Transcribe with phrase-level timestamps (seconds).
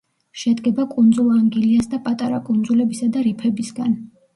[0.43, 4.01] შედგება კუნძულ ანგილიას და პატარა კუნძულებისა და რიფებისგან.